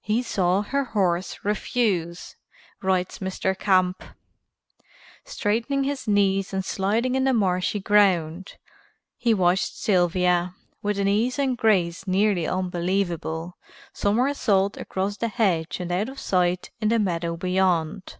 [0.00, 2.36] "He saw her horse refuse,"
[2.84, 3.58] writes Mr.
[3.58, 4.00] Camp,
[5.24, 8.58] "straightening his knees and sliding in the marshy ground.
[9.16, 13.58] He watched Sylvia, with an ease and grace nearly unbelievable,
[13.92, 18.18] somersault across the hedge and out of sight in the meadow beyond."